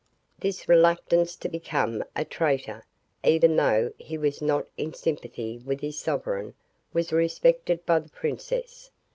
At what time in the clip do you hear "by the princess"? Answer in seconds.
7.85-8.89